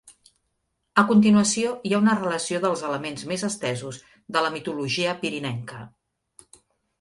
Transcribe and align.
A 1.01 1.01
continuació 1.09 1.73
hi 1.89 1.93
ha 1.93 1.99
una 2.03 2.15
relació 2.19 2.61
dels 2.63 2.81
elements 2.87 3.27
més 3.33 3.45
estesos 3.49 4.01
de 4.39 4.45
la 4.47 4.51
mitologia 4.57 5.15
pirinenca. 5.21 5.85